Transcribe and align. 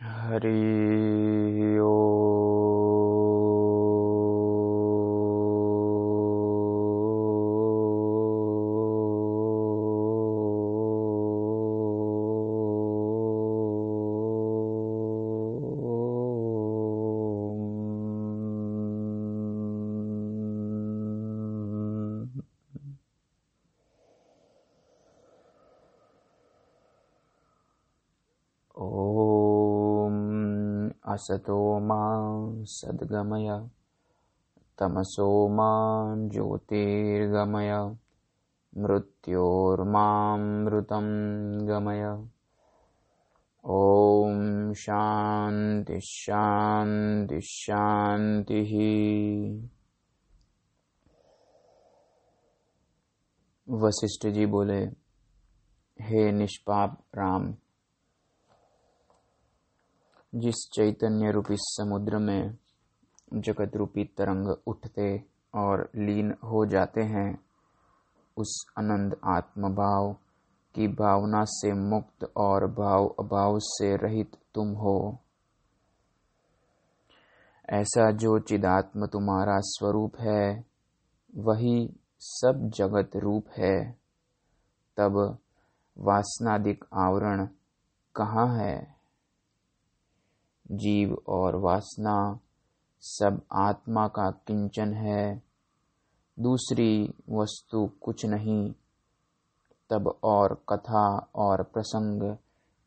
हरि 0.00 0.50
असतो 31.12 31.80
माँ 31.80 32.64
सद्गमय, 32.64 33.68
तमसो 34.78 35.48
माँ 35.48 36.28
ज्योतिर्गमय 36.28 37.94
मृत्योर्मामृतं 38.76 41.06
गमय। 41.68 42.26
ॐ 43.64 44.72
शान्तिः 44.74 46.00
वशिष्ठ 53.68 54.26
जी 54.26 54.46
बोले, 54.46 54.88
हे 55.98 56.32
निष्पाप 56.32 57.02
राम 57.14 57.54
जिस 60.34 60.54
चैतन्य 60.54 61.30
रूपी 61.30 61.54
समुद्र 61.58 62.18
में 62.18 62.56
जगत 63.34 63.76
रूपी 63.76 64.04
तरंग 64.04 64.56
उठते 64.66 65.24
और 65.54 65.90
लीन 65.96 66.34
हो 66.44 66.66
जाते 66.66 67.00
हैं, 67.00 67.40
उस 68.36 68.66
आनंद 68.78 69.16
आत्मभाव 69.24 70.12
की 70.74 70.88
भावना 70.88 71.44
से 71.44 71.72
मुक्त 71.72 72.32
और 72.36 72.66
भाव 72.66 73.06
अभाव 73.06 73.58
से 73.58 73.96
रहित 73.96 74.36
तुम 74.54 74.68
हो। 74.68 75.18
ऐसा 77.70 78.10
जो 78.10 78.38
चिदात्म 78.38 79.06
तुम्हारा 79.06 79.58
स्वरूप 79.60 80.16
है, 80.16 80.64
वही 81.36 81.94
सब 82.20 82.70
जगत 82.74 83.10
रूप 83.16 83.46
है। 83.58 83.92
तब 84.96 85.38
वासनादिक 85.98 86.84
आवरण 86.94 87.48
कहाँ 88.14 88.58
है? 88.58 88.99
जीव 90.70 91.22
और 91.28 91.56
वासना, 91.56 92.40
सब 93.00 93.42
आत्मा 93.52 94.08
का 94.08 94.30
किंचन 94.30 94.94
है। 94.94 95.42
दूसरी 96.40 97.14
वस्तु 97.30 97.90
कुछ 98.00 98.26
नहीं। 98.26 98.72
तब 99.90 100.18
और 100.24 100.64
कथा 100.68 101.30
और 101.34 101.62
प्रसंग 101.62 102.36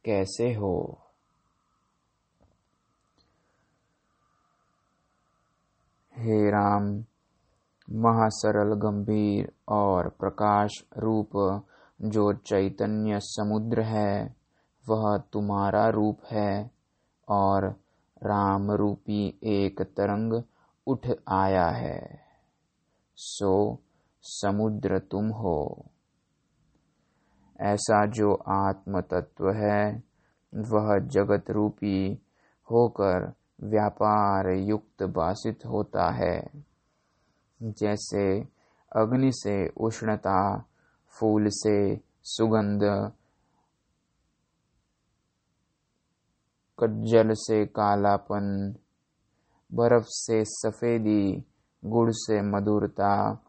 कैसे 0.06 0.54
हो? 0.54 1.00
हे 6.18 6.50
राम, 6.50 7.06
महासरल 7.90 8.74
गंभीर 8.76 9.54
और 9.70 10.10
प्रकाश 10.10 10.84
रूप 10.98 11.64
जो 12.02 12.34
चैतन्य 12.34 13.20
समुद्र 13.20 13.82
है, 13.82 14.36
वह 14.90 15.18
तुम्हारा 15.18 15.90
रूप 15.90 16.20
है। 16.32 16.72
और 17.30 17.70
राम 18.24 18.72
रूपी 18.72 19.40
एक 19.44 19.82
तरंग 19.82 20.44
उठ 20.88 21.08
आया 21.28 21.68
है। 21.68 22.20
सो 23.16 23.80
समुद्र 24.22 25.00
तुम 25.00 25.30
हो। 25.30 25.86
ऐसा 27.62 28.06
जो 28.06 28.34
आत्म 28.34 29.02
तत्व 29.02 29.52
है, 29.52 30.04
वह 30.56 31.00
जगत 31.00 31.52
रूपी 31.52 32.22
होकर 32.72 33.34
व्यापार 33.64 34.50
युक्त 34.50 35.04
भाषित 35.04 35.66
होता 35.66 36.12
है। 36.12 36.50
जैसे 37.64 38.40
अग्नि 38.96 39.32
से 39.34 39.68
उष्णता, 39.68 40.60
फूल 41.20 41.44
से 41.48 42.02
सुगंध 42.24 43.12
कज्जल 46.80 47.30
से 47.32 47.66
कालापन, 47.66 48.76
बर्फ़ 49.74 50.06
से 50.08 50.44
सफेदी, 50.46 51.44
गुड़ 51.86 52.12
से 52.12 52.42
मधुरता, 52.42 53.44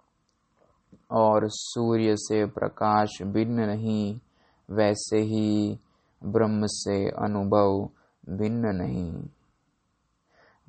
और 1.11 1.41
सूर्य 1.45 2.17
से 2.17 2.47
प्रकाश 2.47 3.23
भिन्न 3.23 3.61
नहीं, 3.61 4.21
वैसे 4.71 5.19
ही 5.19 5.79
ब्रह्म 6.25 6.61
से 6.65 7.09
अनुभव 7.09 7.89
भिन्न 8.29 8.63
नहीं। 8.67 9.25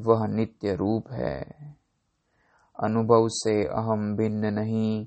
वह 0.02 0.28
नित्य 0.28 0.76
रूप 0.76 1.04
है। 1.12 1.42
अनुभव 2.84 3.28
से 3.28 3.64
अहम 3.64 4.16
भिन्न 4.16 4.46
नहीं, 4.46 5.06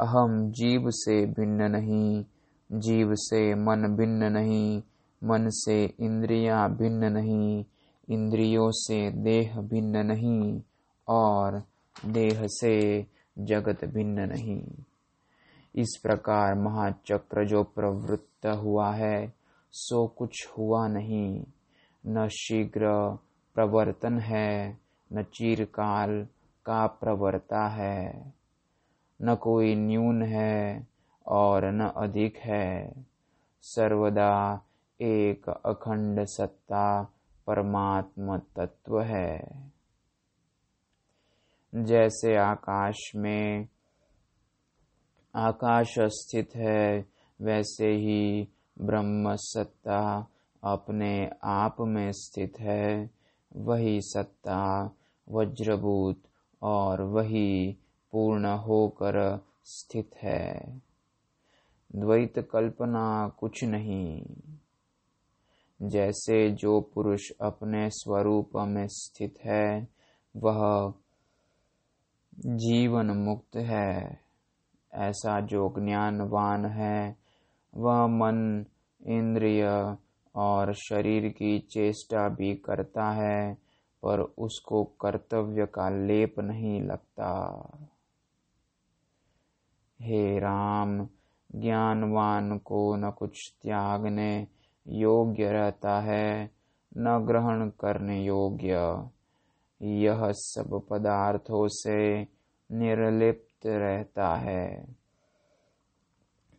अहम 0.00 0.50
जीव 0.50 0.90
से 0.90 1.26
भिन्न 1.26 1.62
नहीं, 1.62 2.24
जीव 2.72 3.14
से 3.14 3.54
मन 3.54 3.96
भिन्न 3.96 4.32
नहीं 4.32 4.82
मन 5.24 5.48
से 5.48 5.94
इंद्रियाँ 6.00 6.76
भिन्न 6.76 7.12
नहीं, 7.12 7.64
इंद्रियों 8.08 8.70
से 8.70 9.10
देह 9.10 9.60
भिन्न 9.60 10.06
नहीं, 10.06 10.62
और 11.08 11.62
देह 12.06 12.46
से 12.46 13.06
जगत 13.38 13.84
भिन्न 13.84 14.20
नहीं। 14.20 14.62
इस 15.74 16.00
प्रकार 16.02 16.54
महाचक्र 16.54 17.46
जो 17.46 17.62
प्रवृत्त 17.62 18.46
हुआ 18.46 18.90
है, 18.90 19.32
सो 19.72 20.06
कुछ 20.06 20.48
हुआ 20.58 20.88
नहीं। 20.88 21.44
न 22.06 22.28
शीघ्र 22.28 23.18
प्रवर्तन 23.54 24.18
है, 24.18 24.78
न 25.12 25.22
चीरकाल 25.22 26.28
का 26.66 26.86
प्रवर्ता 26.86 27.68
है। 27.68 28.34
न 29.22 29.34
कोई 29.34 29.74
न्यून 29.74 30.22
है 30.22 30.86
और 31.26 31.72
न 31.72 31.80
अधिक 31.80 32.36
है। 32.36 33.04
सर्वदा 33.62 34.62
एक 35.00 35.48
अखंड 35.48 36.24
सत्ता 36.24 37.02
परमात्म 37.46 38.38
तत्व 38.38 39.00
है। 39.00 39.38
जैसे 41.74 42.36
आकाश 42.36 43.12
में 43.16 43.68
आकाश 45.36 45.94
स्थित 45.98 46.48
है, 46.56 47.06
वैसे 47.42 47.86
ही 47.86 48.48
ब्रह्म 48.80 49.34
सत्ता 49.36 50.28
अपने 50.64 51.30
आप 51.44 51.76
में 51.80 52.12
स्थित 52.12 52.52
है। 52.60 53.10
वही 53.56 54.00
सत्ता 54.00 54.90
वज्रभूत 55.30 56.22
और 56.62 57.02
वही 57.02 57.76
पूर्ण 58.12 58.46
होकर 58.46 59.44
स्थित 59.64 60.10
है। 60.22 60.82
द्वैत 61.96 62.48
कल्पना 62.52 63.28
कुछ 63.28 63.64
नहीं। 63.64 64.24
जैसे 65.82 66.50
जो 66.50 66.80
पुरुष 66.80 67.30
अपने 67.40 67.90
स्वरूप 67.90 68.50
में 68.56 68.86
स्थित 68.88 69.34
है, 69.44 69.88
वह 70.36 70.92
जीवन 72.46 73.06
मुक्त 73.06 73.56
है। 73.56 74.20
ऐसा 74.94 75.40
जो 75.40 75.74
ज्ञानवान 75.78 76.66
है, 76.66 77.16
वह 77.74 78.06
मन, 78.06 78.64
इंद्रिय 79.06 79.96
और 80.34 80.74
शरीर 80.74 81.28
की 81.28 81.58
चेष्टा 81.58 82.28
भी 82.28 82.54
करता 82.54 83.10
है, 83.10 83.54
पर 84.02 84.20
उसको 84.20 84.84
कर्तव्य 84.84 85.66
का 85.66 85.88
लेप 86.06 86.40
नहीं 86.40 86.82
लगता। 86.82 87.60
हे 90.02 90.38
राम, 90.38 91.08
ज्ञानवान 91.54 92.58
को 92.58 92.96
न 92.96 93.10
कुछ 93.10 93.54
त्यागने 93.62 94.46
योग्य 94.88 95.52
रहता 95.52 96.00
है, 96.00 96.50
न 96.96 97.18
ग्रहण 97.18 97.68
करने 97.68 98.24
योग्य। 98.24 99.08
यह 99.82 100.32
सब 100.32 100.86
पदार्थों 100.90 101.68
से 101.68 102.20
निर्लिप्त 102.72 103.66
रहता 103.66 104.34
है। 104.34 104.96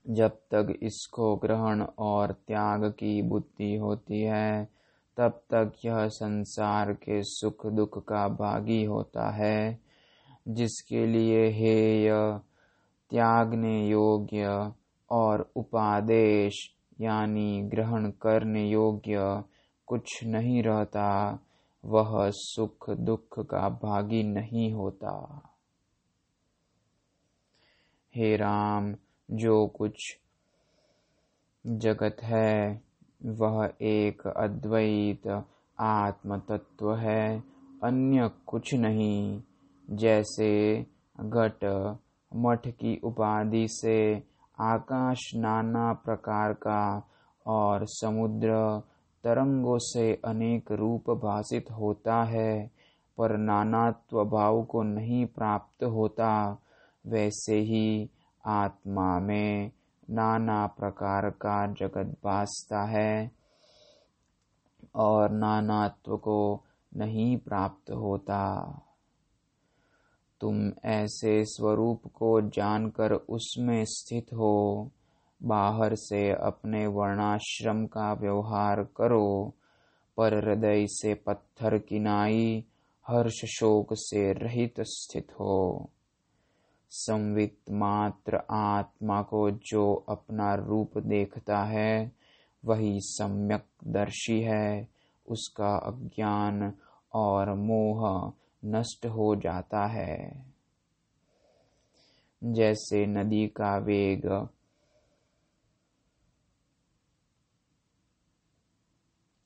जब 0.09 0.29
तक 0.29 0.79
इसको 0.83 1.35
ग्रहण 1.35 1.81
और 1.99 2.31
त्याग 2.31 2.91
की 2.91 3.21
बुद्धि 3.21 3.75
होती 3.75 4.21
है, 4.21 4.69
तब 5.17 5.31
तक 5.31 5.71
यह 5.85 6.07
संसार 6.07 6.93
के 6.93 7.23
सुख 7.23 7.67
दुख 7.67 8.05
का 8.07 8.27
भागी 8.27 8.83
होता 8.83 9.29
है, 9.29 9.79
जिसके 10.47 11.05
लिए 11.05 11.49
हेय, 11.49 12.39
त्यागने 13.09 13.87
योग्य 13.87 14.71
और 15.11 15.51
उपादेश 15.55 16.75
यानी 17.01 17.61
ग्रहण 17.61 18.11
करने 18.11 18.69
योग्य 18.69 19.43
कुछ 19.87 20.23
नहीं 20.23 20.63
रहता, 20.63 21.39
वह 21.85 22.29
सुख 22.29 22.89
दुख 22.89 23.39
का 23.39 23.69
भागी 23.69 24.23
नहीं 24.23 24.73
होता। 24.73 25.41
हे 28.15 28.35
राम, 28.35 28.95
जो 29.31 29.67
कुछ 29.67 30.19
जगत 31.67 32.17
है, 32.21 32.81
वह 33.25 33.73
एक 33.81 34.27
अद्वैत 34.27 35.45
आत्म 35.79 36.37
तत्व 36.37 36.95
है, 36.95 37.43
अन्य 37.83 38.29
कुछ 38.47 38.73
नहीं। 38.73 39.41
जैसे 39.89 40.81
घट 41.19 41.87
मठ 42.35 42.67
की 42.67 42.99
उपाधि 43.03 43.67
से 43.69 44.23
आकाश 44.61 45.31
नाना 45.35 45.93
प्रकार 45.93 46.53
का 46.53 47.07
और 47.47 47.85
समुद्र 47.85 48.81
तरंगों 49.23 49.77
से 49.79 50.21
अनेक 50.25 50.71
रूप 50.71 51.09
भाषित 51.09 51.71
होता 51.71 52.23
है, 52.23 52.71
पर 53.17 53.37
नानात्व 53.37 54.25
भाव 54.25 54.63
को 54.63 54.83
नहीं 54.83 55.25
प्राप्त 55.25 55.83
होता। 55.83 56.57
वैसे 57.07 57.55
ही 57.55 58.09
आत्मा 58.45 59.19
में 59.19 59.71
नाना 60.09 60.67
प्रकार 60.67 61.29
का 61.29 61.67
जगत 61.67 62.15
भासता 62.23 62.83
है 62.83 63.31
और 64.95 65.31
नानात्व 65.31 66.17
को 66.17 66.63
नहीं 66.97 67.37
प्राप्त 67.37 67.91
होता। 67.91 68.81
तुम 70.41 70.71
ऐसे 70.85 71.45
स्वरूप 71.45 72.01
को 72.07 72.41
जानकर 72.41 73.11
उसमें 73.11 73.85
स्थित 73.87 74.25
हो। 74.33 74.89
बाहर 75.43 75.95
से 75.95 76.31
अपने 76.31 76.87
वर्णाश्रम 76.87 77.85
का 77.85 78.13
व्यवहार 78.13 78.83
करो। 78.83 79.53
पर 80.17 80.49
हृदय 80.49 80.87
से 80.87 81.13
पत्थर 81.13 81.77
किनाई, 81.77 82.65
हर्ष 83.07 83.45
शोक 83.45 83.87
से 83.91 84.33
रहित 84.33 84.73
स्थित 84.79 85.27
हो। 85.39 85.89
संवित 86.89 87.57
मात्र 87.71 88.41
आत्मा 88.51 89.21
को 89.21 89.51
जो 89.51 90.05
अपना 90.09 90.55
रूप 90.55 90.97
देखता 90.97 91.63
है, 91.63 92.11
वही 92.65 92.99
सम्यक 93.01 93.65
दर्शी 93.87 94.41
है। 94.41 94.87
उसका 95.29 95.77
अज्ञान 95.77 96.73
और 97.13 97.53
मोह 97.53 98.31
नष्ट 98.65 99.05
हो 99.05 99.35
जाता 99.35 99.85
है। 99.85 100.45
जैसे 102.43 103.05
नदी 103.05 103.47
का 103.47 103.77
वेग 103.77 104.49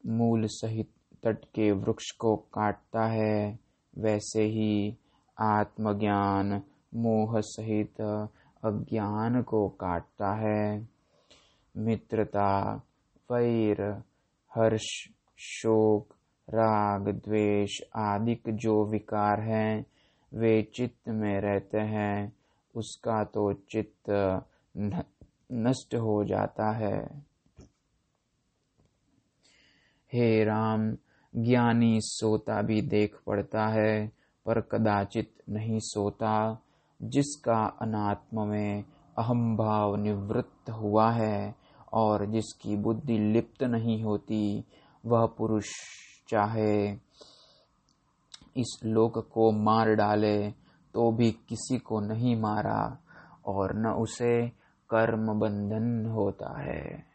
मूल 0.06 0.46
सहित 0.46 0.92
तट 1.24 1.46
के 1.46 1.72
वृक्ष 1.72 2.12
को 2.12 2.36
काटता 2.36 3.06
है, 3.06 3.60
वैसे 3.98 4.44
ही 4.44 4.98
आत्मज्ञान 5.40 6.64
मोह 6.96 7.42
सहित 7.42 8.02
अज्ञान 8.66 9.44
को 9.44 9.70
काटता 9.70 10.34
है। 10.34 10.88
मित्रता 11.78 12.76
वैर 13.32 13.82
हर्ष, 14.56 15.08
शोक 15.38 16.16
राग, 16.50 17.10
द्वेष 17.10 17.82
आदि 17.96 18.42
जो 18.50 18.86
विकार 18.86 19.42
हैं, 19.42 19.86
वे 20.34 20.62
चित्त 20.76 21.10
में 21.10 21.42
रहते 21.42 21.80
हैं, 21.80 22.34
उसका 22.76 23.24
तो 23.24 23.54
चित्त 23.54 24.10
नष्ट 25.52 25.96
हो 25.96 26.24
जाता 26.24 26.72
है। 26.72 27.26
हे 30.14 30.44
राम, 30.44 30.98
ज्ञानी 31.36 31.98
सोता 32.02 32.62
भी 32.62 32.82
देख 32.82 33.16
पड़ता 33.28 33.68
है, 33.68 34.08
पर 34.46 34.62
कदाचित 34.62 35.34
नहीं 35.50 35.80
सोता, 35.80 36.62
जिसका 37.02 37.66
अनात्म 37.82 38.48
में 38.48 38.84
अहम 39.18 39.58
भाव 39.58 39.96
निवृत्त 39.96 40.70
हुआ 40.70 41.12
है, 41.12 41.56
और 41.94 42.26
जिसकी 42.26 42.76
बुद्धि 42.76 43.18
लिप्त 43.18 43.64
नहीं 43.64 44.04
होती, 44.04 44.64
वह 45.06 45.26
पुरुष 45.26 45.70
चाहे 46.34 46.92
इस 48.58 48.80
लोक 48.86 49.18
को 49.34 49.52
मार 49.52 49.94
डाले 49.94 50.52
तो 50.94 51.12
भी 51.12 51.32
किसी 51.32 51.78
को 51.78 52.00
नहीं 52.00 52.36
मारा 52.36 52.82
और 53.46 53.74
न 53.76 53.88
उसे 53.88 54.50
कर्म 54.90 55.40
बंधन 55.40 56.06
होता 56.06 56.52
है। 56.62 57.14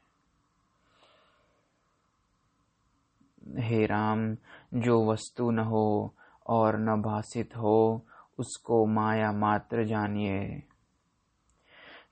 हे 3.59 3.85
राम, 3.87 4.35
जो 4.75 5.13
वस्तु 5.13 5.51
न 5.51 5.59
हो 5.59 6.15
और 6.47 6.79
न 6.79 7.03
भाषित 7.03 7.57
हो, 7.57 8.07
उसको 8.39 8.85
माया 8.87 9.33
मात्र 9.33 9.87
जानिए। 9.87 10.63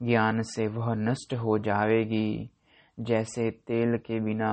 ज्ञान 0.03 0.43
से 0.43 0.67
वह 0.69 0.95
नष्ट 0.95 1.35
हो 1.35 1.59
जाएगी 1.59 2.51
जैसे 3.01 3.51
तेल 3.51 3.99
के 3.99 4.21
बिना 4.21 4.53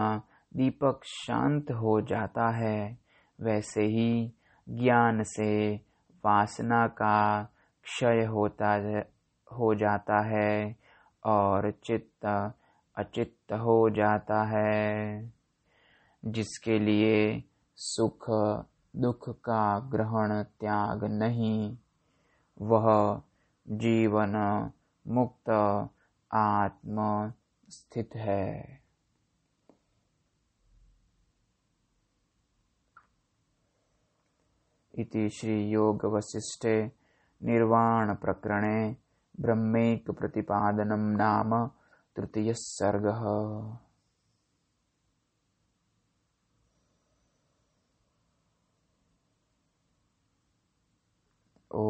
दीपक 0.56 1.00
शांत 1.04 1.72
हो 1.72 2.02
जाता 2.02 2.50
है। 2.50 2.98
वैसे 3.42 3.84
ही 3.84 4.34
ज्ञान 4.70 5.24
से 5.24 5.76
वासना 6.26 6.88
का 6.88 7.44
क्षय 7.84 8.26
होता 8.26 9.00
हो 9.54 9.76
जाता 9.76 10.22
है 10.22 10.76
और 11.26 11.72
चित्त 11.72 12.54
अचित्त 12.98 13.54
हो 13.54 13.90
जाता 13.90 14.44
है, 14.44 15.34
जिसके 16.26 16.80
लिए 16.80 17.44
सुख, 17.76 18.26
दुख 18.96 19.30
का 19.30 19.80
ग्रहण 19.80 20.44
त्याग 20.44 21.04
नहीं। 21.04 21.78
वह 22.62 23.22
जीवन 23.68 24.72
मुक्त 25.08 25.50
आत्म 26.34 27.32
स्थित 27.70 28.10
है। 28.16 28.83
इति 35.02 35.30
श्रीयोगवसिष्ठे 35.36 36.76
निर्वाणप्रकरणे 37.42 38.78
ब्रह्मैकप्रतिपादनं 39.42 41.06
नाम 41.18 41.52
तृतीयः 42.16 42.54
सर्गः। 42.58 43.24
ॐ 51.76 51.82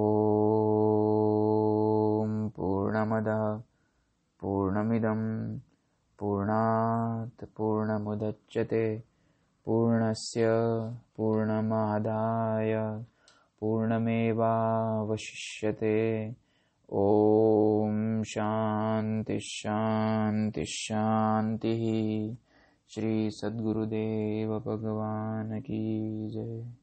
पूर्णमदः 2.55 3.43
पूर्णमिदं 4.41 5.21
पूर्णात् 6.19 7.43
पूर्णमुदच्यते 7.57 8.85
पूर्णस्य 9.65 10.47
पूर्णमेवावशिष्यते। 13.93 16.33
ॐ 16.93 18.23
शान्ति 18.23 19.39
शान्ति 19.39 20.65
शान्तिः। 20.65 22.35
श्री 22.89 23.31
सद्गुरुदेव 23.31 24.59
भगवान 24.59 25.61
की 25.61 26.29
जय। 26.29 26.82